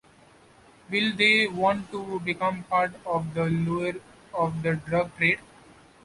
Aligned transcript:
Will 0.89 1.15
they 1.15 1.45
want 1.45 1.91
to 1.91 2.19
become 2.21 2.63
part 2.63 2.91
of 3.05 3.35
the 3.35 3.45
lure 3.45 3.93
of 4.33 4.63
the 4.63 4.77
drug 4.77 5.15
trade? 5.15 5.39